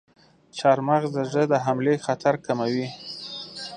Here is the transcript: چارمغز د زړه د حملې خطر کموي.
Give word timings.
چارمغز 0.57 1.09
د 1.15 1.19
زړه 1.31 1.43
د 1.51 1.53
حملې 1.65 1.95
خطر 2.05 2.33
کموي. 2.45 2.87